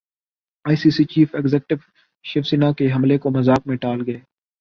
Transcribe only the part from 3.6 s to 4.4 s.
میں ٹال گئے